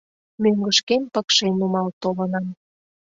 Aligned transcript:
Мӧҥгышкем 0.41 1.03
пыкше 1.13 1.47
нумал 1.59 1.87
толынам. 2.01 2.47